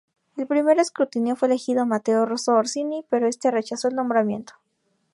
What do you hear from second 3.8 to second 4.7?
el nombramiento.